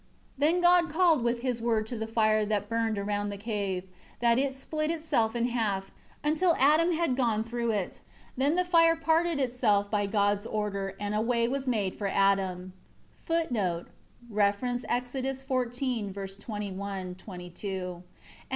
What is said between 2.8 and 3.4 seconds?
around the